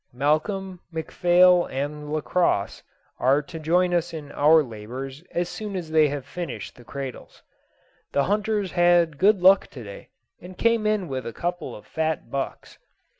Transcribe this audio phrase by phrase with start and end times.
[0.13, 2.81] Malcolm, McPhail, and Lacosse,
[3.19, 7.43] are to join us in our labours as soon as they have finished the cradles.
[8.11, 10.09] The hunters had good luck to day,
[10.41, 12.79] and came in with a couple of fat bucks.